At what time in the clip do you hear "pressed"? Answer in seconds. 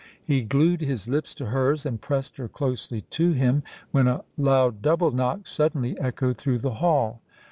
2.01-2.37